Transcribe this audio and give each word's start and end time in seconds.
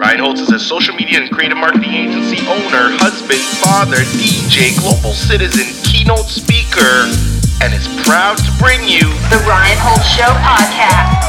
Ryan 0.00 0.20
Holtz 0.20 0.40
is 0.40 0.50
a 0.50 0.58
social 0.58 0.94
media 0.94 1.20
and 1.20 1.30
creative 1.30 1.58
marketing 1.58 1.92
agency 1.92 2.38
owner, 2.48 2.88
husband, 2.96 3.38
father, 3.60 3.98
DJ, 4.16 4.72
global 4.80 5.12
citizen, 5.12 5.66
keynote 5.84 6.24
speaker, 6.24 7.04
and 7.60 7.74
is 7.74 7.86
proud 8.08 8.38
to 8.38 8.50
bring 8.56 8.80
you 8.88 9.04
The 9.28 9.44
Ryan 9.44 9.76
Holtz 9.76 10.08
Show 10.08 10.32
podcast. 10.40 11.20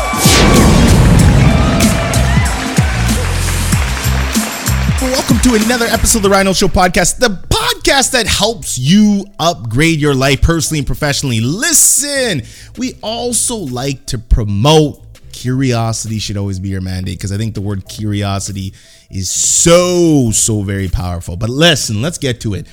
Welcome 5.01 5.39
to 5.39 5.61
another 5.65 5.87
episode 5.87 6.19
of 6.19 6.23
the 6.23 6.29
Rhino 6.29 6.53
Show 6.53 6.69
podcast, 6.69 7.17
the 7.19 7.27
podcast 7.49 8.11
that 8.11 8.25
helps 8.25 8.77
you 8.77 9.25
upgrade 9.37 9.99
your 9.99 10.15
life 10.15 10.41
personally 10.41 10.79
and 10.79 10.87
professionally. 10.87 11.41
Listen, 11.41 12.43
we 12.77 12.93
also 13.03 13.57
like 13.57 14.05
to 14.05 14.17
promote 14.17 15.10
curiosity 15.41 16.19
should 16.19 16.37
always 16.37 16.59
be 16.59 16.69
your 16.69 16.81
mandate 16.81 17.17
because 17.17 17.31
I 17.31 17.37
think 17.37 17.55
the 17.55 17.61
word 17.61 17.87
curiosity 17.87 18.73
is 19.09 19.29
so, 19.29 20.31
so 20.31 20.61
very 20.61 20.87
powerful. 20.87 21.35
But 21.35 21.49
listen, 21.49 22.01
let's 22.01 22.17
get 22.17 22.41
to 22.41 22.53
it. 22.53 22.67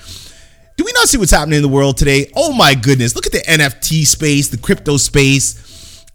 Do 0.76 0.84
we 0.84 0.92
not 0.92 1.09
see 1.09 1.18
what's 1.18 1.32
happening 1.32 1.56
in 1.56 1.62
the 1.62 1.68
world 1.68 1.96
today? 1.96 2.30
Oh 2.36 2.52
my 2.52 2.74
goodness, 2.74 3.14
look 3.14 3.26
at 3.26 3.32
the 3.32 3.38
NFT 3.38 4.06
space, 4.06 4.48
the 4.48 4.59
crypto 4.59 4.96
space 4.96 5.68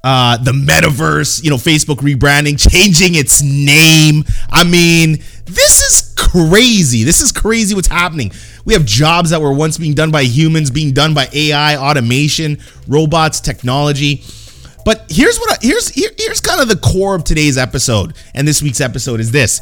uh, 0.03 0.35
the 0.37 0.51
metaverse, 0.51 1.43
you 1.43 1.49
know, 1.49 1.55
Facebook 1.55 1.97
rebranding, 1.97 2.59
changing 2.59 3.15
its 3.15 3.41
name. 3.41 4.25
I 4.51 4.65
mean, 4.65 5.23
this 5.45 5.81
is 5.81 6.13
crazy. 6.17 7.03
This 7.03 7.21
is 7.21 7.31
crazy 7.31 7.73
what's 7.73 7.87
happening. 7.87 8.31
We 8.65 8.73
have 8.73 8.85
jobs 8.85 9.29
that 9.29 9.41
were 9.41 9.53
once 9.53 9.77
being 9.77 9.93
done 9.93 10.11
by 10.11 10.23
humans 10.23 10.71
being 10.71 10.91
done 10.93 11.13
by 11.13 11.29
AI, 11.31 11.77
automation, 11.77 12.59
robots, 12.87 13.39
technology. 13.39 14.23
But 14.85 15.05
here's 15.09 15.37
what 15.37 15.51
I, 15.51 15.57
here's 15.61 15.89
here, 15.89 16.09
here's 16.17 16.41
kind 16.41 16.61
of 16.61 16.67
the 16.67 16.75
core 16.75 17.15
of 17.15 17.23
today's 17.23 17.57
episode 17.57 18.15
and 18.33 18.47
this 18.47 18.61
week's 18.61 18.81
episode 18.81 19.19
is 19.19 19.31
this. 19.31 19.61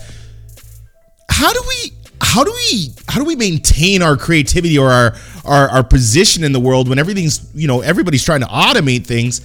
How 1.29 1.53
do 1.53 1.61
we 1.67 1.91
how 2.21 2.43
do 2.43 2.51
we 2.51 2.93
how 3.07 3.19
do 3.19 3.25
we 3.25 3.35
maintain 3.35 4.01
our 4.01 4.15
creativity 4.15 4.77
or 4.77 4.91
our, 4.91 5.15
our 5.43 5.69
our 5.69 5.83
position 5.83 6.43
in 6.43 6.51
the 6.51 6.59
world 6.59 6.87
when 6.87 6.99
everything's 6.99 7.49
you 7.55 7.67
know 7.67 7.81
everybody's 7.81 8.23
trying 8.23 8.41
to 8.41 8.47
automate 8.47 9.05
things 9.05 9.41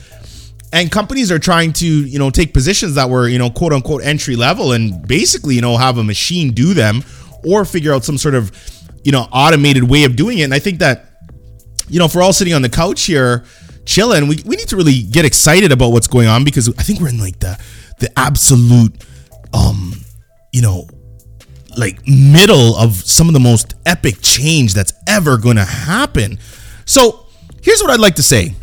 and 0.73 0.93
companies 0.93 1.33
are 1.33 1.39
trying 1.39 1.73
to 1.73 1.87
you 1.87 2.19
know 2.19 2.29
take 2.29 2.53
positions 2.53 2.95
that 2.95 3.09
were 3.09 3.29
you 3.29 3.39
know 3.39 3.49
quote 3.49 3.73
unquote 3.73 4.03
entry 4.03 4.37
level 4.37 4.73
and 4.73 5.07
basically 5.09 5.55
you 5.55 5.63
know 5.63 5.77
have 5.77 5.97
a 5.99 6.05
machine 6.05 6.53
do 6.53 6.75
them 6.75 7.03
or 7.45 7.65
figure 7.65 7.95
out 7.95 8.05
some 8.05 8.19
sort 8.19 8.35
of 8.35 8.53
you 9.05 9.13
know 9.13 9.27
automated 9.33 9.85
way 9.85 10.05
of 10.05 10.15
doing 10.15 10.39
it 10.39 10.43
and 10.43 10.53
i 10.53 10.59
think 10.59 10.79
that 10.79 11.07
you 11.89 11.99
know 11.99 12.05
if 12.05 12.15
we're 12.15 12.23
all 12.23 12.33
sitting 12.33 12.53
on 12.53 12.63
the 12.63 12.69
couch 12.69 13.05
here 13.05 13.45
chilling. 13.87 14.29
We, 14.29 14.43
we 14.45 14.57
need 14.57 14.69
to 14.69 14.77
really 14.77 15.03
get 15.03 15.25
excited 15.25 15.73
about 15.73 15.89
what's 15.89 16.09
going 16.09 16.27
on 16.27 16.45
because 16.45 16.69
i 16.79 16.83
think 16.83 17.01
we're 17.01 17.09
in 17.09 17.19
like 17.19 17.39
the 17.39 17.59
the 18.01 18.11
absolute 18.19 18.93
um 19.55 19.93
you 20.53 20.61
know 20.61 20.87
like 21.77 22.07
middle 22.07 22.77
of 22.77 22.95
some 22.97 23.29
of 23.29 23.35
the 23.35 23.41
most 23.41 23.75
epic 23.85 24.17
change 24.23 24.75
that's 24.75 24.95
ever 25.07 25.37
going 25.37 25.57
to 25.57 25.65
happen. 25.65 26.39
So 26.87 27.27
here's 27.63 27.83
what 27.83 27.91
i'd 27.91 28.01
like 28.01 28.17
to 28.17 28.23
say. 28.23 28.55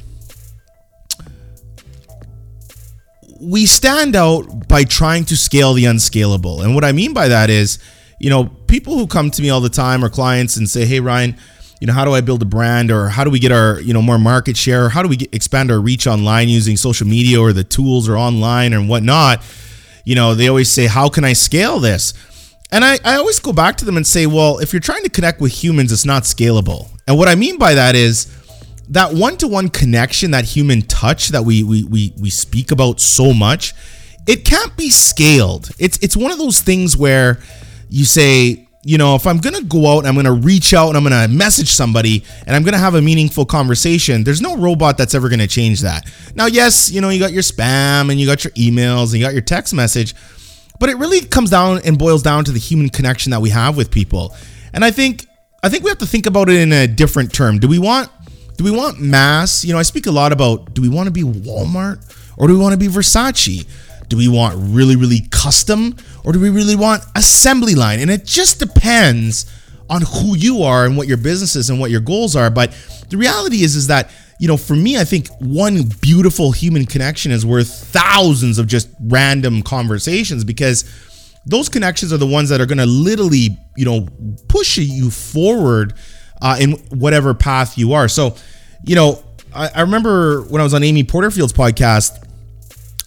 We 3.40 3.66
stand 3.66 4.16
out 4.16 4.68
by 4.70 4.86
trying 4.86 5.26
to 5.26 5.36
scale 5.36 5.74
the 5.74 5.86
unscalable. 5.86 6.62
And 6.62 6.76
what 6.76 6.86
I 6.86 6.94
mean 6.94 7.14
by 7.14 7.28
that 7.28 7.50
is, 7.50 7.78
you 8.18 8.30
know, 8.30 8.46
people 8.46 8.98
who 8.98 9.06
come 9.06 9.32
to 9.32 9.42
me 9.42 9.50
all 9.50 9.60
the 9.60 9.70
time 9.70 10.04
or 10.04 10.10
clients 10.10 10.56
and 10.56 10.70
say, 10.70 10.86
"Hey 10.86 11.02
Ryan, 11.02 11.36
you 11.84 11.88
know, 11.88 11.92
how 11.92 12.06
do 12.06 12.14
I 12.14 12.22
build 12.22 12.42
a 12.42 12.46
brand 12.46 12.92
or 12.92 13.10
how 13.10 13.26
do 13.26 13.30
we 13.30 13.40
get 13.40 13.52
our, 13.52 13.82
you 13.82 13.94
know, 13.94 14.02
more 14.02 14.18
market 14.18 14.56
share? 14.56 14.86
Or 14.86 14.90
how 14.90 15.04
do 15.04 15.10
we 15.10 15.18
get, 15.18 15.36
expand 15.36 15.70
our 15.70 15.82
reach 15.82 16.08
online 16.08 16.48
using 16.48 16.78
social 16.78 17.06
media 17.06 17.42
or 17.42 17.52
the 17.52 17.66
tools 17.66 18.08
or 18.08 18.16
online 18.16 18.72
and 18.72 18.88
whatnot?" 18.88 19.44
You 20.06 20.16
know, 20.16 20.34
they 20.34 20.48
always 20.48 20.72
say, 20.72 20.86
"How 20.86 21.10
can 21.10 21.26
I 21.26 21.34
scale 21.34 21.82
this?" 21.82 22.14
And 22.72 22.86
I, 22.86 23.00
I 23.04 23.18
always 23.18 23.42
go 23.42 23.52
back 23.52 23.76
to 23.80 23.86
them 23.86 23.98
and 23.98 24.08
say, 24.08 24.28
well, 24.28 24.60
if 24.60 24.72
you're 24.72 24.80
trying 24.80 25.04
to 25.04 25.10
connect 25.10 25.42
with 25.42 25.52
humans, 25.52 25.92
it's 25.92 26.06
not 26.06 26.24
scalable. 26.24 26.88
And 27.06 27.18
what 27.18 27.28
I 27.28 27.36
mean 27.36 27.58
by 27.58 27.74
that 27.74 27.96
is 27.96 28.28
that 28.88 29.14
one-to-one 29.14 29.68
connection, 29.68 30.32
that 30.32 30.46
human 30.46 30.84
touch 30.84 31.30
that 31.30 31.44
we 31.44 31.64
we 31.64 31.84
we 31.84 32.14
we 32.18 32.30
speak 32.30 32.72
about 32.72 33.02
so 33.02 33.34
much, 33.34 33.74
it 34.26 34.46
can't 34.46 34.78
be 34.78 34.90
scaled. 34.90 35.70
It's 35.78 35.98
it's 36.02 36.16
one 36.16 36.32
of 36.32 36.38
those 36.38 36.62
things 36.62 36.96
where 36.96 37.40
you 37.90 38.06
say, 38.06 38.63
you 38.86 38.98
know, 38.98 39.16
if 39.16 39.26
I'm 39.26 39.38
gonna 39.38 39.64
go 39.64 39.96
out, 39.96 40.06
I'm 40.06 40.16
gonna 40.16 40.34
reach 40.34 40.74
out 40.74 40.90
and 40.90 40.98
I'm 40.98 41.04
gonna 41.04 41.28
message 41.30 41.70
somebody 41.70 42.24
and 42.46 42.56
I'm 42.56 42.64
gonna 42.64 42.78
have 42.78 42.96
a 42.96 43.02
meaningful 43.02 43.46
conversation. 43.46 44.24
There's 44.24 44.42
no 44.42 44.58
robot 44.58 44.98
that's 44.98 45.16
ever 45.16 45.30
gonna 45.30 45.48
change 45.48 45.82
that. 45.82 46.06
Now, 46.36 46.48
yes, 46.48 46.92
you 46.92 47.00
know, 47.00 47.10
you 47.10 47.20
got 47.20 47.32
your 47.32 47.44
spam 47.44 48.12
and 48.12 48.20
you 48.20 48.26
got 48.26 48.44
your 48.44 48.52
emails 48.52 49.12
and 49.12 49.14
you 49.14 49.22
got 49.22 49.34
your 49.34 49.42
text 49.42 49.74
message, 49.74 50.14
but 50.80 50.90
it 50.90 50.98
really 50.98 51.22
comes 51.22 51.50
down 51.50 51.80
and 51.86 51.98
boils 51.98 52.22
down 52.24 52.44
to 52.44 52.52
the 52.52 52.60
human 52.60 52.90
connection 52.90 53.32
that 53.32 53.42
we 53.42 53.50
have 53.52 53.78
with 53.78 53.90
people. 53.90 54.36
And 54.74 54.84
I 54.84 54.92
think 54.92 55.28
I 55.64 55.70
think 55.70 55.84
we 55.84 55.90
have 55.90 56.00
to 56.00 56.06
think 56.06 56.26
about 56.26 56.50
it 56.50 56.60
in 56.60 56.74
a 56.74 56.86
different 56.88 57.34
term. 57.34 57.60
Do 57.60 57.70
we 57.70 57.80
want 57.80 58.10
do 58.58 58.66
we 58.66 58.72
want 58.72 59.00
mass? 59.00 59.64
You 59.64 59.72
know, 59.72 59.80
I 59.80 59.84
speak 59.84 60.08
a 60.08 60.12
lot 60.12 60.34
about 60.34 60.74
do 60.74 60.82
we 60.82 60.90
want 60.90 61.08
to 61.08 61.12
be 61.12 61.24
Walmart 61.24 62.04
or 62.38 62.48
do 62.48 62.54
we 62.54 62.60
want 62.60 62.74
to 62.74 62.78
be 62.78 62.88
Versace? 62.88 63.66
Do 64.10 64.18
we 64.18 64.28
want 64.28 64.56
really, 64.58 64.96
really 64.96 65.22
custom 65.32 65.96
or 66.24 66.34
do 66.34 66.40
we 66.40 66.50
really 66.50 66.76
want 66.76 67.04
assembly 67.16 67.76
line? 67.76 68.00
And 68.00 68.12
it 68.12 68.26
just 68.26 68.60
depends 68.60 69.46
on 69.90 70.02
who 70.02 70.36
you 70.36 70.64
are 70.64 70.86
and 70.86 70.98
what 70.98 71.08
your 71.08 71.18
business 71.18 71.56
is 71.56 71.70
and 71.70 71.80
what 71.80 71.92
your 71.92 72.02
goals 72.02 72.36
are. 72.36 72.50
But 72.50 72.76
the 73.10 73.18
reality 73.18 73.64
is, 73.64 73.76
is 73.76 73.88
that, 73.88 74.12
you 74.40 74.48
know, 74.48 74.58
for 74.58 74.76
me, 74.76 74.98
I 74.98 75.04
think 75.04 75.28
one 75.40 75.84
beautiful 76.02 76.52
human 76.52 76.86
connection 76.86 77.32
is 77.32 77.46
worth 77.46 77.70
thousands 77.70 78.58
of 78.58 78.68
just 78.68 78.90
random 79.02 79.62
conversations 79.62 80.44
because 80.44 80.86
those 81.46 81.70
connections 81.70 82.14
are 82.14 82.18
the 82.18 82.28
ones 82.28 82.50
that 82.50 82.62
are 82.62 82.66
going 82.66 82.78
to 82.78 82.86
literally, 82.86 83.58
you 83.76 83.86
know, 83.86 84.08
push 84.48 84.78
you 84.78 85.12
forward 85.12 85.94
uh, 86.42 86.58
in 86.60 86.72
whatever 86.90 87.34
path 87.34 87.78
you 87.78 87.94
are. 87.94 88.08
So, 88.08 88.36
you 88.84 88.96
know, 88.96 89.24
I, 89.54 89.70
I 89.76 89.82
remember 89.82 90.42
when 90.44 90.62
I 90.62 90.64
was 90.64 90.74
on 90.74 90.84
Amy 90.84 91.04
Porterfield's 91.04 91.54
podcast, 91.54 92.23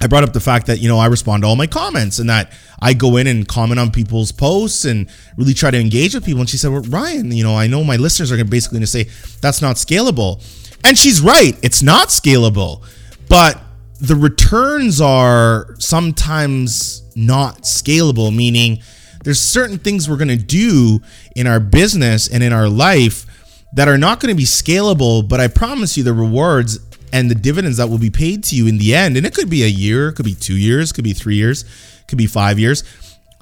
I 0.00 0.08
brought 0.08 0.24
up 0.24 0.32
the 0.32 0.40
fact 0.40 0.66
that, 0.66 0.78
you 0.80 0.88
know, 0.88 0.98
I 0.98 1.06
respond 1.06 1.42
to 1.42 1.48
all 1.48 1.56
my 1.56 1.66
comments 1.66 2.18
and 2.18 2.28
that 2.28 2.52
I 2.80 2.92
go 2.92 3.16
in 3.16 3.26
and 3.26 3.48
comment 3.48 3.80
on 3.80 3.90
people's 3.90 4.30
posts 4.30 4.84
and 4.84 5.08
really 5.36 5.54
try 5.54 5.70
to 5.70 5.80
engage 5.80 6.14
with 6.14 6.24
people. 6.24 6.40
And 6.40 6.50
she 6.50 6.58
said, 6.58 6.70
well, 6.70 6.82
Ryan, 6.82 7.32
you 7.32 7.42
know, 7.42 7.56
I 7.56 7.66
know 7.66 7.82
my 7.82 7.96
listeners 7.96 8.30
are 8.30 8.44
basically 8.44 8.76
going 8.76 8.82
to 8.82 8.86
say 8.86 9.04
that's 9.40 9.62
not 9.62 9.76
scalable. 9.76 10.44
And 10.84 10.98
she's 10.98 11.20
right. 11.20 11.58
It's 11.62 11.82
not 11.82 12.08
scalable. 12.08 12.84
But 13.28 13.60
the 13.98 14.14
returns 14.14 15.00
are 15.00 15.74
sometimes 15.78 17.02
not 17.16 17.62
scalable, 17.62 18.34
meaning 18.34 18.82
there's 19.24 19.40
certain 19.40 19.78
things 19.78 20.08
we're 20.08 20.18
going 20.18 20.28
to 20.28 20.36
do 20.36 21.00
in 21.34 21.46
our 21.46 21.58
business 21.58 22.28
and 22.28 22.42
in 22.42 22.52
our 22.52 22.68
life 22.68 23.24
that 23.72 23.88
are 23.88 23.98
not 23.98 24.20
going 24.20 24.32
to 24.32 24.36
be 24.36 24.44
scalable, 24.44 25.26
but 25.28 25.40
I 25.40 25.48
promise 25.48 25.96
you 25.96 26.04
the 26.04 26.14
rewards 26.14 26.78
and 27.12 27.30
the 27.30 27.34
dividends 27.34 27.76
that 27.78 27.88
will 27.88 27.98
be 27.98 28.10
paid 28.10 28.44
to 28.44 28.56
you 28.56 28.66
in 28.66 28.78
the 28.78 28.94
end. 28.94 29.16
And 29.16 29.26
it 29.26 29.34
could 29.34 29.50
be 29.50 29.62
a 29.64 29.68
year, 29.68 30.08
it 30.08 30.14
could 30.14 30.24
be 30.24 30.34
two 30.34 30.56
years, 30.56 30.90
it 30.90 30.94
could 30.94 31.04
be 31.04 31.12
three 31.12 31.36
years, 31.36 31.62
it 31.62 32.08
could 32.08 32.18
be 32.18 32.26
five 32.26 32.58
years. 32.58 32.84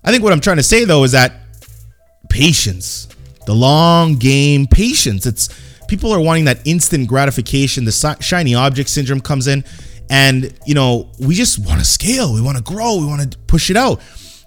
I 0.04 0.10
think 0.10 0.22
what 0.22 0.32
I'm 0.32 0.40
trying 0.40 0.58
to 0.58 0.62
say 0.62 0.84
though 0.84 1.04
is 1.04 1.12
that 1.12 1.32
patience, 2.28 3.08
the 3.46 3.54
long 3.54 4.16
game, 4.16 4.66
patience. 4.66 5.26
It's 5.26 5.48
people 5.88 6.12
are 6.12 6.20
wanting 6.20 6.46
that 6.46 6.66
instant 6.66 7.08
gratification. 7.08 7.84
The 7.84 8.16
shiny 8.20 8.54
object 8.54 8.88
syndrome 8.88 9.20
comes 9.20 9.46
in, 9.46 9.64
and 10.10 10.52
you 10.66 10.74
know 10.74 11.10
we 11.18 11.34
just 11.34 11.58
want 11.58 11.78
to 11.78 11.84
scale, 11.84 12.34
we 12.34 12.40
want 12.40 12.56
to 12.56 12.62
grow, 12.62 12.98
we 12.98 13.06
want 13.06 13.32
to 13.32 13.38
push 13.38 13.70
it 13.70 13.76
out. 13.76 14.00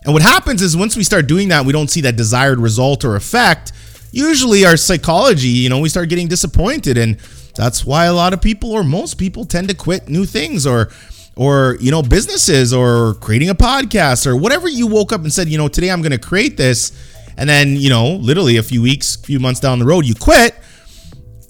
And 0.04 0.14
what 0.14 0.22
happens 0.22 0.62
is 0.62 0.78
once 0.78 0.96
we 0.96 1.04
start 1.04 1.28
doing 1.28 1.50
that, 1.50 1.66
we 1.66 1.74
don't 1.74 1.90
see 1.90 2.02
that 2.02 2.16
desired 2.16 2.60
result 2.60 3.04
or 3.04 3.16
effect. 3.16 3.74
Usually, 4.12 4.66
our 4.66 4.78
psychology, 4.78 5.50
you 5.50 5.70
know, 5.70 5.80
we 5.80 5.90
start 5.90 6.10
getting 6.10 6.28
disappointed, 6.28 6.98
and 6.98 7.20
that's 7.58 7.84
why 7.84 8.06
a 8.06 8.14
lot 8.14 8.34
of 8.34 8.42
people 8.42 8.72
or 8.72 8.84
most 8.84 9.16
people 9.16 9.44
tend 9.44 9.68
to 9.68 9.76
quit 9.76 10.08
new 10.08 10.26
things 10.26 10.66
or 10.66 10.90
or 11.36 11.76
you 11.80 11.92
know 11.92 12.02
businesses 12.02 12.74
or 12.74 13.16
creating 13.16 13.50
a 13.50 13.56
podcast 13.56 14.26
or 14.26 14.38
whatever 14.38 14.70
you 14.70 14.88
woke 14.88 15.12
up 15.12 15.22
and 15.22 15.34
said 15.34 15.50
you 15.50 15.58
know 15.58 15.68
today 15.68 15.90
i'm 15.90 16.02
going 16.02 16.12
to 16.12 16.18
create 16.18 16.56
this. 16.58 17.14
And 17.40 17.48
then 17.48 17.76
you 17.76 17.90
know 17.90 18.14
literally 18.14 18.58
a 18.58 18.64
few 18.64 18.82
weeks 18.82 19.16
a 19.16 19.20
few 19.20 19.40
months 19.40 19.60
down 19.60 19.80
the 19.80 19.86
road 19.86 20.06
you 20.06 20.16
quit. 20.16 20.56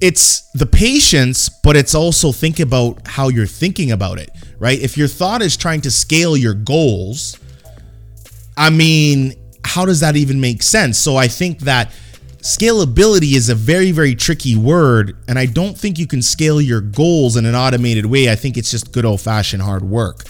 It's 0.02 0.50
the 0.52 0.66
patience 0.66 1.50
but 1.50 1.76
it's 1.76 1.94
also 1.96 2.32
think 2.32 2.60
about 2.60 3.08
how 3.08 3.30
you're 3.30 3.46
thinking 3.46 3.92
about 3.92 4.20
it 4.20 4.32
right? 4.60 4.80
If 4.80 4.98
your 4.98 5.08
thought 5.08 5.42
is 5.42 5.56
trying 5.56 5.82
to 5.82 5.92
scale 5.92 6.36
your 6.36 6.54
goals 6.54 7.38
i 8.58 8.70
mean 8.70 9.36
how 9.64 9.86
does 9.86 10.00
that 10.00 10.16
even 10.16 10.40
make 10.40 10.64
sense? 10.64 10.98
So 10.98 11.16
i 11.18 11.28
think 11.28 11.60
that 11.60 11.92
scalability 12.48 13.34
is 13.36 13.50
a 13.50 13.56
very 13.56 13.92
very 13.92 14.16
tricky 14.16 14.56
word 14.56 15.18
and 15.28 15.38
i 15.38 15.46
don't 15.46 15.78
think 15.78 16.00
you 16.00 16.08
can 16.08 16.22
scale 16.22 16.62
your 16.62 16.82
goals 16.82 17.36
in 17.38 17.46
an 17.46 17.56
automated 17.56 18.06
way. 18.06 18.32
I 18.32 18.36
think 18.36 18.58
it's 18.58 18.72
just 18.72 18.92
good 18.92 19.06
old 19.06 19.22
fashioned 19.22 19.64
hard 19.64 19.84
work. 19.84 20.24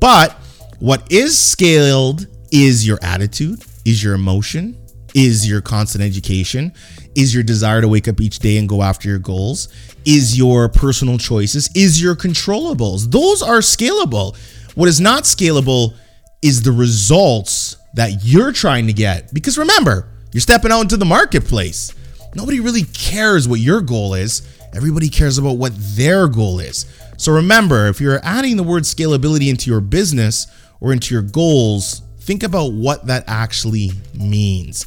But 0.00 0.32
what 0.78 1.10
is 1.10 1.38
scaled 1.38 2.26
is 2.50 2.86
your 2.86 2.98
attitude 3.02 3.62
is 3.84 4.02
your 4.02 4.14
emotion 4.14 4.78
is 5.14 5.46
your 5.46 5.60
constant 5.60 6.02
education 6.02 6.72
is 7.14 7.34
your 7.34 7.42
desire 7.42 7.82
to 7.82 7.88
wake 7.88 8.08
up 8.08 8.20
each 8.20 8.38
day 8.38 8.56
and 8.56 8.68
go 8.68 8.82
after 8.82 9.08
your 9.08 9.18
goals 9.18 9.68
is 10.06 10.38
your 10.38 10.68
personal 10.68 11.18
choices 11.18 11.68
is 11.74 12.00
your 12.02 12.16
controllables. 12.16 13.10
Those 13.10 13.42
are 13.42 13.58
scalable. 13.58 14.36
What 14.74 14.88
is 14.88 15.00
not 15.00 15.24
scalable 15.24 15.94
is 16.42 16.62
the 16.62 16.72
results 16.72 17.76
that 17.94 18.24
you're 18.24 18.52
trying 18.52 18.86
to 18.86 18.92
get. 18.92 19.32
Because 19.34 19.58
remember, 19.58 20.08
you're 20.32 20.40
stepping 20.40 20.72
out 20.72 20.80
into 20.80 20.96
the 20.96 21.04
marketplace. 21.04 21.94
Nobody 22.34 22.60
really 22.60 22.84
cares 22.84 23.46
what 23.46 23.60
your 23.60 23.80
goal 23.80 24.14
is. 24.14 24.48
Everybody 24.74 25.08
cares 25.08 25.36
about 25.38 25.58
what 25.58 25.72
their 25.76 26.28
goal 26.28 26.58
is. 26.58 26.86
So 27.18 27.32
remember, 27.32 27.88
if 27.88 28.00
you're 28.00 28.20
adding 28.24 28.56
the 28.56 28.62
word 28.62 28.84
scalability 28.84 29.50
into 29.50 29.70
your 29.70 29.80
business 29.80 30.46
or 30.80 30.92
into 30.92 31.14
your 31.14 31.22
goals, 31.22 32.02
think 32.20 32.42
about 32.42 32.72
what 32.72 33.06
that 33.06 33.24
actually 33.26 33.90
means. 34.14 34.86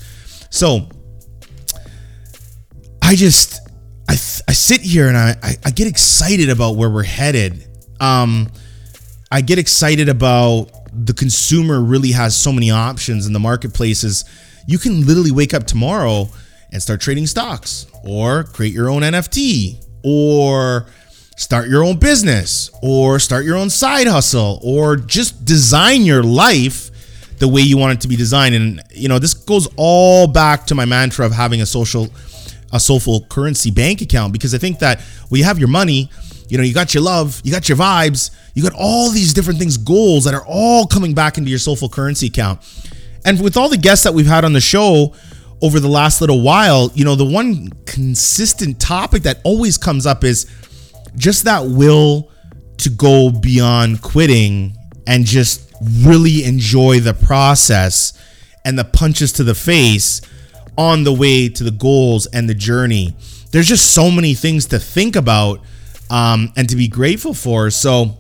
So 0.50 0.90
I 3.02 3.16
just 3.16 3.60
I, 4.10 4.14
I 4.14 4.54
sit 4.54 4.82
here 4.82 5.08
and 5.08 5.18
I, 5.18 5.36
I, 5.44 5.56
I 5.66 5.72
get 5.72 5.88
excited 5.88 6.50
about 6.50 6.76
where 6.76 6.90
we're 6.90 7.04
headed. 7.04 7.68
Um, 8.00 8.52
I 9.32 9.42
get 9.42 9.60
excited 9.60 10.10
about 10.10 10.72
the 10.94 11.14
consumer 11.14 11.82
really 11.82 12.12
has 12.12 12.36
so 12.36 12.52
many 12.52 12.72
options 12.72 13.28
in 13.28 13.34
the 13.34 13.40
marketplaces. 13.40 14.26
You 14.66 14.78
can 14.78 15.06
literally 15.06 15.32
wake 15.32 15.54
up 15.54 15.66
tomorrow 15.66 16.28
and 16.72 16.82
start 16.82 17.02
trading 17.02 17.28
stocks 17.28 17.88
or 18.04 18.44
create 18.44 18.74
your 18.74 18.90
own 18.90 19.02
NFT 19.02 19.84
or 20.04 20.88
start 21.38 21.68
your 21.68 21.84
own 21.84 21.98
business 21.98 22.70
or 22.82 23.20
start 23.20 23.46
your 23.46 23.58
own 23.58 23.70
side 23.70 24.08
hustle 24.08 24.60
or 24.64 24.96
just 24.96 25.46
design 25.46 26.04
your 26.04 26.24
life 26.24 26.92
the 27.40 27.48
way 27.48 27.62
you 27.62 27.78
want 27.78 27.94
it 27.94 28.02
to 28.02 28.08
be 28.08 28.16
designed 28.16 28.56
and 28.56 28.82
you 28.92 29.10
know 29.10 29.20
this 29.20 29.34
goes 29.34 29.68
all 29.76 30.26
back 30.26 30.66
to 30.66 30.74
my 30.74 30.86
mantra 30.86 31.26
of 31.26 31.34
having 31.34 31.62
a 31.62 31.66
social 31.66 32.08
a 32.72 32.80
soulful 32.80 33.26
currency 33.30 33.72
bank 33.72 34.02
account 34.02 34.34
because 34.34 34.54
I 34.54 34.58
think 34.58 34.80
that 34.80 35.02
when 35.30 35.40
you 35.40 35.46
have 35.46 35.60
your 35.60 35.68
money, 35.68 36.10
you 36.50 36.58
know, 36.58 36.64
you 36.64 36.74
got 36.74 36.94
your 36.94 37.04
love, 37.04 37.42
you 37.44 37.52
got 37.52 37.70
your 37.70 37.78
vibes, 37.78 38.32
you 38.54 38.64
got 38.64 38.74
all 38.76 39.10
these 39.10 39.34
different 39.34 39.60
things, 39.60 39.78
goals 39.78 40.26
that 40.26 40.34
are 40.34 40.46
all 40.46 40.86
coming 40.86 41.14
back 41.14 41.38
into 41.38 41.50
your 41.50 41.60
soulful 41.60 41.90
currency 41.90 42.28
account. 42.28 42.60
And 43.26 43.42
with 43.42 43.58
all 43.58 43.68
the 43.68 43.78
guests 43.78 44.04
that 44.04 44.14
we've 44.14 44.28
had 44.28 44.46
on 44.46 44.54
the 44.54 44.62
show 44.62 45.14
over 45.62 45.80
the 45.80 45.88
last 45.88 46.22
little 46.22 46.42
while, 46.42 46.92
you 46.94 47.04
know, 47.04 47.16
the 47.16 47.26
one 47.26 47.70
consistent 47.86 48.80
topic 48.80 49.24
that 49.24 49.40
always 49.44 49.78
comes 49.78 50.06
up 50.06 50.24
is 50.24 50.46
just 51.18 51.46
that 51.46 51.66
will 51.66 52.32
to 52.78 52.90
go 52.90 53.32
beyond 53.32 54.02
quitting 54.02 54.76
and 55.08 55.26
just 55.26 55.74
really 56.02 56.44
enjoy 56.44 57.00
the 57.00 57.14
process 57.14 58.14
and 58.64 58.78
the 58.78 58.84
punches 58.84 59.32
to 59.34 59.44
the 59.44 59.56
face 59.56 60.22
on 60.78 61.04
the 61.04 61.14
way 61.14 61.50
to 61.50 61.64
the 61.64 61.72
goals 61.72 62.28
and 62.28 62.48
the 62.50 62.54
journey. 62.54 63.16
There's 63.52 63.68
just 63.68 63.94
so 63.94 64.12
many 64.12 64.34
things 64.34 64.68
to 64.68 64.80
think 64.80 65.16
about 65.16 65.62
um, 66.10 66.52
and 66.56 66.70
to 66.70 66.76
be 66.76 66.88
grateful 66.88 67.34
for. 67.34 67.70
So, 67.70 68.18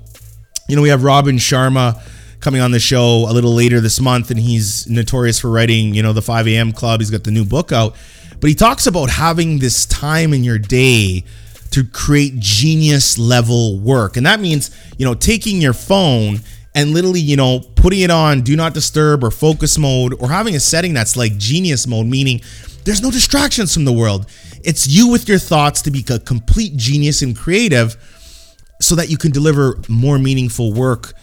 you 0.68 0.75
know, 0.75 0.81
we 0.81 0.90
have 0.90 1.04
Robin 1.04 1.36
Sharma 1.36 2.02
coming 2.45 2.62
on 2.62 2.69
the 2.69 2.80
show 2.80 3.25
a 3.27 3.33
little 3.33 3.56
later 3.56 3.80
this 3.80 4.00
month, 4.00 4.30
and 4.30 4.39
he's 4.39 4.88
notorious 4.88 5.39
for 5.39 5.50
writing, 5.50 5.95
you 5.95 6.03
know, 6.03 6.13
the 6.13 6.21
5 6.21 6.47
a.m. 6.47 6.71
Club. 6.74 7.00
He's 7.01 7.09
got 7.09 7.24
the 7.24 7.31
new 7.31 7.44
book 7.44 7.71
out, 7.71 7.95
but 8.39 8.47
he 8.47 8.53
talks 8.53 8.86
about 8.86 9.09
having 9.09 9.57
this 9.57 9.88
time 9.88 10.31
in 10.31 10.44
your 10.44 10.59
day 10.59 11.24
to 11.71 11.83
create 11.83 12.38
genius 12.38 13.18
level 13.18 13.80
work. 13.80 14.15
And 14.15 14.27
that 14.27 14.39
means, 14.39 14.69
you 15.00 15.06
know, 15.06 15.15
taking 15.15 15.59
your 15.59 15.74
phone 15.74 16.42
and 16.75 16.92
literally, 16.92 17.19
you 17.19 17.36
know, 17.36 17.62
putting 17.75 18.01
it 18.01 18.12
on 18.12 18.42
do 18.42 18.56
not 18.56 18.75
disturb 18.75 19.24
or 19.24 19.31
focus 19.31 19.80
mode 19.80 20.13
or 20.21 20.30
having 20.30 20.56
a 20.56 20.59
setting 20.59 20.94
that's 20.94 21.18
like 21.18 21.38
genius 21.38 21.88
mode, 21.88 22.06
meaning 22.06 22.42
there's 22.83 23.01
no 23.01 23.09
distractions 23.09 23.74
from 23.74 23.86
the 23.86 23.92
world. 23.92 24.27
It's 24.63 24.86
you 24.86 25.09
with 25.09 25.27
your 25.27 25.39
thoughts 25.39 25.81
to 25.81 25.89
be 25.89 26.06
a 26.12 26.19
complete 26.19 26.77
genius 26.77 27.24
and 27.24 27.36
creative 27.36 27.97
so 28.80 28.94
that 28.94 29.09
you 29.09 29.18
can 29.18 29.31
deliver 29.31 29.80
more 29.89 30.19
meaningful 30.19 30.74
work 30.74 31.15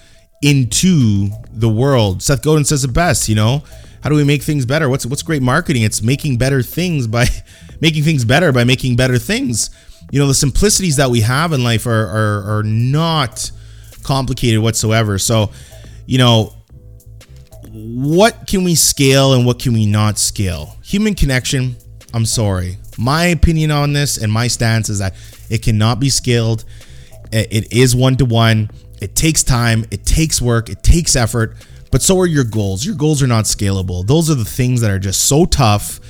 into 0.43 1.31
the 1.53 1.69
world. 1.69 2.23
Seth 2.23 2.43
Godin 2.43 2.65
says 2.65 2.85
it 2.85 2.93
best, 2.93 3.29
you 3.29 3.35
know. 3.35 3.62
How 4.03 4.11
do 4.11 4.17
we 4.17 4.25
make 4.25 4.43
things 4.43 4.67
better? 4.67 4.89
What's 4.89 5.06
what's 5.06 5.23
great 5.23 5.43
marketing? 5.43 5.83
It's 5.83 6.03
making 6.03 6.37
better 6.37 6.62
things 6.62 7.06
by 7.06 7.27
making 7.81 8.03
things 8.03 8.25
better 8.25 8.53
by 8.53 8.65
making 8.65 8.97
better 8.97 9.19
things. 9.19 9.71
You 10.11 10.19
know, 10.19 10.27
the 10.27 10.35
simplicities 10.35 10.97
that 10.97 11.11
we 11.11 11.21
have 11.21 11.53
in 11.53 11.62
life 11.62 11.87
are 11.87 12.06
are, 12.06 12.59
are 12.59 12.62
not 12.65 13.50
complicated 14.03 14.61
whatsoever. 14.61 15.19
So, 15.19 15.53
you 16.06 16.19
know, 16.19 16.53
what 17.73 18.47
can 18.47 18.65
we 18.65 18.75
scale 18.75 19.35
and 19.35 19.47
what 19.47 19.61
can 19.61 19.73
we 19.73 19.87
not 19.87 20.19
scale? 20.19 20.77
Human 20.85 21.15
connection, 21.15 21.77
I'm 22.12 22.27
sorry. 22.27 22.79
My 22.99 23.27
opinion 23.27 23.71
on 23.71 23.93
this 23.93 24.19
and 24.19 24.31
my 24.31 24.49
stance 24.49 24.89
is 24.89 24.99
that 24.99 25.15
it 25.49 25.62
cannot 25.62 26.00
be 26.00 26.11
scaled. 26.11 26.65
It 27.33 27.73
is 27.73 27.97
one 27.97 28.17
to 28.17 28.27
one. 28.27 28.71
It 29.02 29.16
takes 29.16 29.43
time, 29.43 29.84
it 29.90 30.06
takes 30.06 30.40
work, 30.40 30.69
it 30.69 30.82
takes 30.82 31.16
effort, 31.16 31.56
but 31.90 32.02
so 32.02 32.19
are 32.20 32.26
your 32.26 32.44
goals. 32.44 32.84
Your 32.87 32.94
goals 32.94 33.22
are 33.22 33.26
not 33.26 33.44
scalable. 33.44 34.06
Those 34.06 34.31
are 34.31 34.34
the 34.34 34.44
things 34.44 34.81
that 34.81 34.90
are 34.90 34.99
just 34.99 35.25
so 35.25 35.44
tough. 35.44 36.00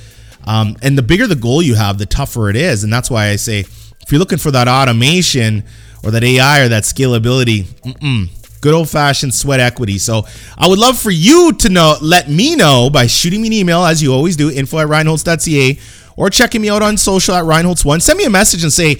Um, 0.45 0.77
and 0.81 0.97
the 0.97 1.01
bigger 1.01 1.27
the 1.27 1.35
goal 1.35 1.61
you 1.61 1.75
have, 1.75 1.97
the 1.97 2.05
tougher 2.05 2.49
it 2.49 2.55
is. 2.55 2.83
And 2.83 2.93
that's 2.93 3.09
why 3.09 3.29
I 3.29 3.37
say 3.37 3.61
if 3.61 4.11
you're 4.11 4.19
looking 4.19 4.37
for 4.37 4.51
that 4.51 4.67
automation, 4.67 5.63
or 6.03 6.11
that 6.11 6.23
AI 6.23 6.61
or 6.61 6.67
that 6.69 6.83
scalability. 6.83 7.63
Mm-mm. 7.63 8.29
Good 8.61 8.73
old 8.73 8.89
fashioned 8.89 9.33
sweat 9.33 9.59
equity. 9.59 9.97
So 9.97 10.25
I 10.57 10.67
would 10.67 10.79
love 10.79 10.97
for 10.97 11.11
you 11.11 11.53
to 11.53 11.69
know, 11.69 11.95
let 12.01 12.29
me 12.29 12.55
know 12.55 12.89
by 12.89 13.07
shooting 13.07 13.41
me 13.41 13.47
an 13.47 13.53
email 13.53 13.83
as 13.83 14.01
you 14.01 14.13
always 14.13 14.35
do, 14.35 14.49
info 14.51 14.79
at 14.79 14.87
ryanholtz.ca 14.87 15.79
or 16.15 16.29
checking 16.29 16.61
me 16.61 16.69
out 16.69 16.81
on 16.81 16.97
social 16.97 17.35
at 17.35 17.43
ryanholtz1. 17.43 18.01
Send 18.01 18.17
me 18.17 18.25
a 18.25 18.29
message 18.29 18.63
and 18.63 18.71
say, 18.71 18.97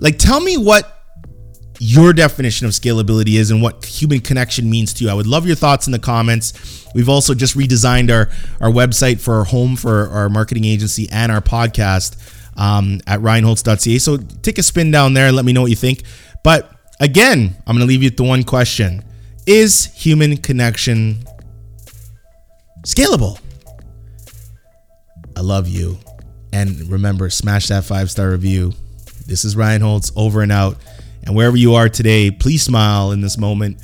like, 0.00 0.18
tell 0.18 0.40
me 0.40 0.56
what 0.56 0.95
your 1.78 2.12
definition 2.12 2.66
of 2.66 2.72
scalability 2.72 3.34
is 3.34 3.50
and 3.50 3.60
what 3.60 3.84
human 3.84 4.20
connection 4.20 4.70
means 4.70 4.92
to 4.94 5.04
you. 5.04 5.10
I 5.10 5.14
would 5.14 5.26
love 5.26 5.46
your 5.46 5.56
thoughts 5.56 5.86
in 5.86 5.92
the 5.92 5.98
comments. 5.98 6.86
We've 6.94 7.08
also 7.08 7.34
just 7.34 7.56
redesigned 7.56 8.10
our, 8.10 8.28
our 8.60 8.72
website 8.72 9.20
for 9.20 9.34
our 9.34 9.44
home 9.44 9.76
for 9.76 10.08
our 10.08 10.28
marketing 10.28 10.64
agency 10.64 11.08
and 11.10 11.30
our 11.30 11.40
podcast 11.40 12.16
um, 12.58 13.00
at 13.06 13.20
ryanholtz.ca. 13.20 13.98
So 13.98 14.16
take 14.16 14.58
a 14.58 14.62
spin 14.62 14.90
down 14.90 15.14
there 15.14 15.26
and 15.26 15.36
let 15.36 15.44
me 15.44 15.52
know 15.52 15.62
what 15.62 15.70
you 15.70 15.76
think. 15.76 16.02
But 16.42 16.70
again, 17.00 17.56
I'm 17.66 17.76
going 17.76 17.86
to 17.86 17.88
leave 17.88 18.02
you 18.02 18.08
with 18.08 18.16
the 18.16 18.24
one 18.24 18.44
question 18.44 19.04
Is 19.46 19.86
human 19.94 20.36
connection 20.38 21.18
scalable? 22.82 23.40
I 25.36 25.40
love 25.40 25.68
you. 25.68 25.98
And 26.52 26.88
remember, 26.90 27.28
smash 27.28 27.68
that 27.68 27.84
five 27.84 28.10
star 28.10 28.30
review. 28.30 28.72
This 29.26 29.44
is 29.44 29.56
Ryan 29.56 29.82
Holtz 29.82 30.12
over 30.16 30.40
and 30.40 30.50
out. 30.50 30.78
And 31.26 31.34
wherever 31.34 31.56
you 31.56 31.74
are 31.74 31.88
today, 31.88 32.30
please 32.30 32.62
smile 32.62 33.12
in 33.12 33.20
this 33.20 33.36
moment. 33.36 33.78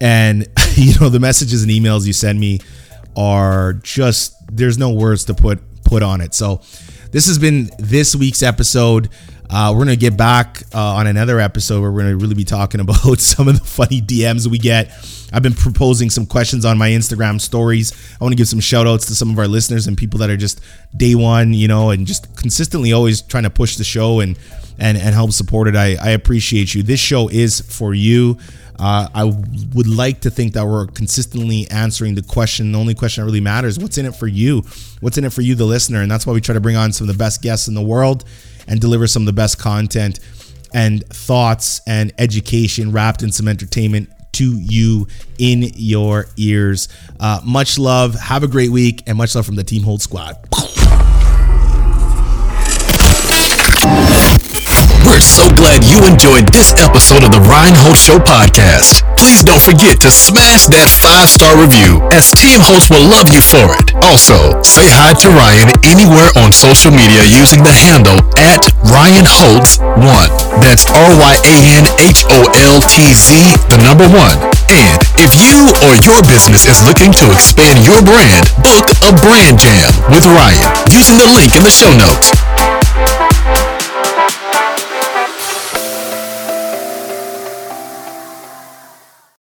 And, 0.00 0.46
you 0.74 0.98
know, 0.98 1.08
the 1.08 1.20
messages 1.20 1.62
and 1.62 1.70
emails 1.70 2.06
you 2.06 2.12
send 2.12 2.38
me 2.38 2.60
are 3.16 3.74
just, 3.74 4.34
there's 4.50 4.78
no 4.78 4.90
words 4.90 5.24
to 5.26 5.34
put 5.34 5.60
put 5.90 6.02
on 6.02 6.20
it. 6.20 6.32
So 6.32 6.62
this 7.10 7.26
has 7.26 7.38
been 7.38 7.68
this 7.78 8.14
week's 8.14 8.42
episode. 8.42 9.10
Uh, 9.50 9.74
we're 9.74 9.84
gonna 9.84 9.96
get 9.96 10.16
back 10.16 10.62
uh, 10.72 10.94
on 10.94 11.08
another 11.08 11.40
episode 11.40 11.80
where 11.80 11.90
we're 11.90 12.02
gonna 12.02 12.16
really 12.16 12.36
be 12.36 12.44
talking 12.44 12.80
about 12.86 13.18
some 13.18 13.48
of 13.48 13.58
the 13.58 13.66
funny 13.66 14.00
DMs 14.00 14.46
we 14.46 14.58
get. 14.58 14.92
I've 15.32 15.42
been 15.42 15.54
proposing 15.54 16.10
some 16.10 16.26
questions 16.26 16.64
on 16.64 16.78
my 16.78 16.90
Instagram 16.90 17.40
stories. 17.40 17.92
I 18.20 18.24
want 18.24 18.32
to 18.32 18.36
give 18.36 18.48
some 18.48 18.60
shout 18.60 18.86
outs 18.86 19.06
to 19.06 19.14
some 19.14 19.30
of 19.30 19.38
our 19.38 19.48
listeners 19.48 19.86
and 19.86 19.96
people 19.96 20.18
that 20.20 20.30
are 20.30 20.36
just 20.36 20.60
day 20.96 21.14
one, 21.14 21.52
you 21.52 21.68
know, 21.68 21.90
and 21.90 22.06
just 22.06 22.34
consistently 22.36 22.92
always 22.92 23.22
trying 23.22 23.44
to 23.44 23.50
push 23.50 23.76
the 23.76 23.84
show 23.84 24.20
and 24.20 24.38
and 24.78 24.96
and 24.96 25.14
help 25.14 25.32
support 25.32 25.68
it. 25.68 25.76
I, 25.76 25.96
I 26.02 26.10
appreciate 26.10 26.74
you. 26.74 26.82
This 26.82 27.00
show 27.00 27.28
is 27.28 27.60
for 27.60 27.94
you. 27.94 28.38
Uh, 28.78 29.08
I 29.14 29.24
would 29.24 29.86
like 29.86 30.20
to 30.22 30.30
think 30.30 30.54
that 30.54 30.64
we're 30.66 30.86
consistently 30.86 31.70
answering 31.70 32.14
the 32.14 32.22
question. 32.22 32.72
The 32.72 32.78
only 32.78 32.94
question 32.94 33.22
that 33.22 33.26
really 33.26 33.40
matters: 33.40 33.78
what's 33.78 33.98
in 33.98 34.06
it 34.06 34.16
for 34.16 34.26
you? 34.26 34.62
What's 35.00 35.18
in 35.18 35.24
it 35.24 35.32
for 35.32 35.42
you, 35.42 35.54
the 35.54 35.66
listener? 35.66 36.00
And 36.00 36.10
that's 36.10 36.26
why 36.26 36.32
we 36.32 36.40
try 36.40 36.54
to 36.54 36.60
bring 36.60 36.76
on 36.76 36.92
some 36.92 37.08
of 37.08 37.14
the 37.14 37.18
best 37.18 37.42
guests 37.42 37.68
in 37.68 37.74
the 37.74 37.82
world 37.82 38.24
and 38.66 38.80
deliver 38.80 39.06
some 39.06 39.22
of 39.22 39.26
the 39.26 39.32
best 39.32 39.58
content 39.58 40.18
and 40.72 41.06
thoughts 41.08 41.80
and 41.86 42.12
education 42.18 42.92
wrapped 42.92 43.22
in 43.22 43.32
some 43.32 43.48
entertainment 43.48 44.10
to 44.32 44.58
you 44.58 45.06
in 45.38 45.70
your 45.74 46.26
ears. 46.36 46.88
Uh, 47.18 47.40
much 47.44 47.78
love. 47.78 48.14
Have 48.14 48.42
a 48.42 48.48
great 48.48 48.70
week 48.70 49.02
and 49.06 49.18
much 49.18 49.34
love 49.34 49.46
from 49.46 49.56
the 49.56 49.64
Team 49.64 49.82
Holtz 49.82 50.04
Squad. 50.04 50.36
We're 55.20 55.36
so 55.44 55.52
glad 55.52 55.84
you 55.84 56.00
enjoyed 56.08 56.48
this 56.48 56.72
episode 56.80 57.20
of 57.20 57.28
the 57.28 57.44
Ryan 57.44 57.76
Holtz 57.76 58.08
Show 58.08 58.16
podcast. 58.16 59.04
Please 59.20 59.44
don't 59.44 59.60
forget 59.60 60.00
to 60.00 60.08
smash 60.08 60.64
that 60.72 60.88
five-star 60.88 61.60
review 61.60 62.00
as 62.08 62.32
Team 62.32 62.64
Holtz 62.64 62.88
will 62.88 63.04
love 63.04 63.28
you 63.28 63.44
for 63.44 63.68
it. 63.76 63.92
Also, 64.00 64.56
say 64.64 64.88
hi 64.88 65.12
to 65.20 65.28
Ryan 65.28 65.76
anywhere 65.84 66.32
on 66.40 66.56
social 66.56 66.88
media 66.88 67.20
using 67.28 67.60
the 67.60 67.68
handle 67.68 68.16
at 68.40 68.64
Ryan 68.88 69.28
Holtz1. 69.28 70.64
That's 70.64 70.88
R-Y-A-N-H-O-L-T-Z, 70.88 72.00
the 73.68 73.76
number 73.84 74.08
one. 74.08 74.40
And 74.72 75.04
if 75.20 75.36
you 75.36 75.68
or 75.84 76.00
your 76.00 76.24
business 76.24 76.64
is 76.64 76.80
looking 76.80 77.12
to 77.20 77.28
expand 77.28 77.84
your 77.84 78.00
brand, 78.00 78.48
book 78.64 78.88
a 79.04 79.12
brand 79.20 79.60
jam 79.60 79.92
with 80.08 80.24
Ryan 80.32 80.64
using 80.88 81.20
the 81.20 81.28
link 81.28 81.52
in 81.52 81.60
the 81.60 81.68
show 81.68 81.92
notes. 81.92 82.32